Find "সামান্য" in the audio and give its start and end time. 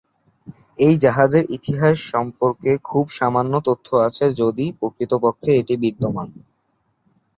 3.17-3.53